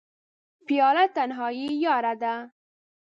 [0.65, 2.35] پیاله د تنهایۍ یاره ده.